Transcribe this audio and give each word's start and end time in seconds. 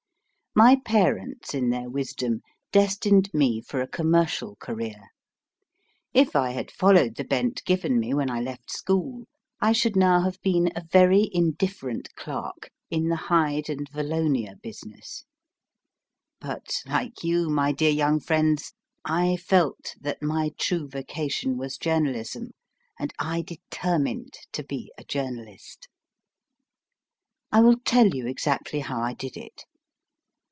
My 0.53 0.75
parents, 0.83 1.53
in 1.53 1.69
their 1.69 1.89
wisdom, 1.89 2.41
destined 2.73 3.33
me 3.33 3.61
for 3.61 3.79
a 3.79 3.87
commercial 3.87 4.57
career. 4.57 5.07
If 6.13 6.35
I 6.35 6.49
had 6.49 6.69
followed 6.71 7.15
the 7.15 7.23
bent 7.23 7.63
given 7.63 7.97
me 8.01 8.13
when 8.13 8.29
I 8.29 8.41
left 8.41 8.69
school, 8.69 9.23
I 9.61 9.71
should 9.71 9.95
now 9.95 10.23
have 10.23 10.41
been 10.41 10.69
a 10.75 10.83
very 10.91 11.29
indifferent 11.31 12.13
clerk 12.15 12.69
in 12.89 13.07
the 13.07 13.15
hide 13.15 13.69
and 13.69 13.89
valonia 13.91 14.55
business. 14.61 15.23
But 16.41 16.67
like 16.85 17.23
you, 17.23 17.49
my 17.49 17.71
dear 17.71 17.89
young 17.91 18.19
friends, 18.19 18.73
I 19.05 19.37
felt 19.37 19.95
that 20.01 20.21
my 20.21 20.51
true 20.59 20.89
vocation 20.89 21.55
was 21.57 21.77
journalism, 21.77 22.51
and 22.99 23.13
I 23.19 23.41
determined 23.41 24.33
to 24.51 24.65
be 24.65 24.91
a 24.97 25.05
journalist. 25.05 25.87
I 27.53 27.61
will 27.61 27.77
tell 27.85 28.07
you 28.09 28.27
exactly 28.27 28.81
how 28.81 28.99
I 28.99 29.13
did 29.13 29.37
it. 29.37 29.63